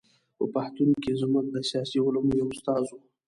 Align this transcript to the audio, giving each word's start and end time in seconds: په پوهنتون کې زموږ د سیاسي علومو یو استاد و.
په 0.37 0.43
پوهنتون 0.53 0.89
کې 1.01 1.11
زموږ 1.21 1.45
د 1.51 1.57
سیاسي 1.69 1.97
علومو 2.05 2.31
یو 2.39 2.47
استاد 2.55 2.83
و. 2.89 2.99